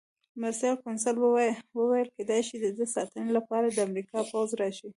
[0.41, 4.89] مرستیال کونسل وویل: کېدای شي د ده د ساتنې لپاره د امریکا پوځ راشي.